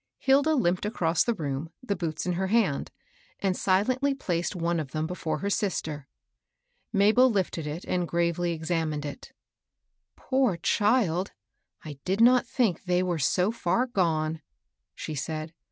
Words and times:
Hilda 0.17 0.55
limped 0.55 0.83
across 0.83 1.23
the 1.23 1.35
room, 1.35 1.69
the 1.83 1.95
boots 1.95 2.25
in 2.25 2.33
her 2.33 2.47
hand, 2.47 2.89
and 3.39 3.55
silently 3.55 4.15
placed 4.15 4.55
one 4.55 4.79
of 4.79 4.93
them 4.93 5.05
before 5.05 5.37
her 5.37 5.49
sister. 5.51 6.07
Mabel 6.91 7.29
lifted 7.29 7.85
and 7.85 8.07
gravely 8.07 8.51
examined 8.51 9.05
it. 9.05 9.31
*' 9.79 10.15
Poor 10.15 10.57
child 10.57 11.33
I 11.85 11.89
I 11.91 11.99
did 12.03 12.19
not 12.19 12.47
think 12.47 12.85
they 12.85 13.03
were 13.03 13.19
so 13.19 13.51
far 13.51 13.85
gone," 13.85 14.41
she 14.95 15.13
said. 15.13 15.53